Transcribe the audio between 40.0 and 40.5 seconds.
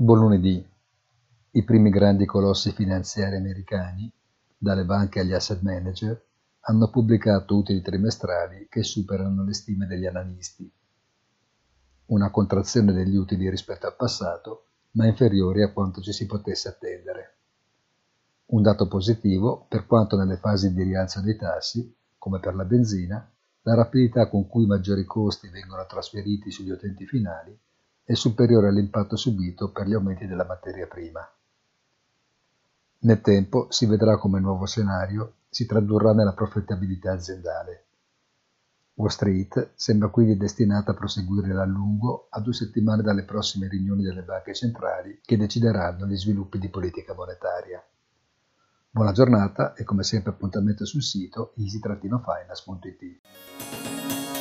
quindi